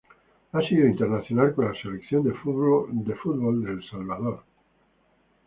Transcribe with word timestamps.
Ha 0.53 0.59
sido 0.63 0.87
internacional 0.87 1.53
con 1.53 1.65
la 1.65 1.79
Selección 1.79 2.23
de 2.23 2.31
fútbol 2.33 2.89
de 3.63 3.71
El 3.71 3.83
Salvador. 3.87 4.41